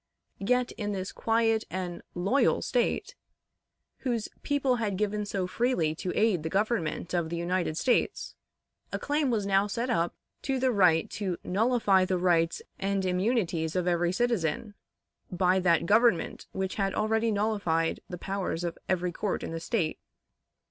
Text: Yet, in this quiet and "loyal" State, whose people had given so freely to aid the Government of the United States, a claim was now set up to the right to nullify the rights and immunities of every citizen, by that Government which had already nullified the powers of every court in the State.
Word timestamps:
Yet, 0.39 0.71
in 0.77 0.93
this 0.93 1.11
quiet 1.11 1.63
and 1.69 2.01
"loyal" 2.15 2.63
State, 2.63 3.13
whose 3.99 4.29
people 4.41 4.77
had 4.77 4.97
given 4.97 5.27
so 5.27 5.45
freely 5.45 5.93
to 5.93 6.11
aid 6.17 6.41
the 6.41 6.49
Government 6.49 7.13
of 7.13 7.29
the 7.29 7.35
United 7.37 7.77
States, 7.77 8.33
a 8.91 8.97
claim 8.97 9.29
was 9.29 9.45
now 9.45 9.67
set 9.67 9.91
up 9.91 10.15
to 10.41 10.57
the 10.57 10.71
right 10.71 11.07
to 11.11 11.37
nullify 11.43 12.03
the 12.05 12.17
rights 12.17 12.63
and 12.79 13.05
immunities 13.05 13.75
of 13.75 13.87
every 13.87 14.11
citizen, 14.11 14.73
by 15.31 15.59
that 15.59 15.85
Government 15.85 16.47
which 16.51 16.77
had 16.81 16.95
already 16.95 17.29
nullified 17.31 17.99
the 18.09 18.17
powers 18.17 18.63
of 18.63 18.79
every 18.89 19.11
court 19.11 19.43
in 19.43 19.51
the 19.51 19.59
State. 19.59 19.99